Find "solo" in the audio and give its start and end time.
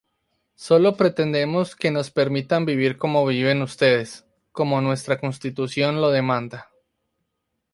0.55-0.97